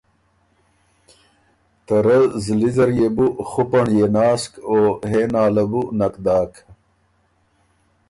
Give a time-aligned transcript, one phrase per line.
[1.85, 4.77] ته رۀ زلی زر يې بُو خُپنړيې ناسک او
[5.09, 6.51] ”هې نا“ له بُو نک داک۔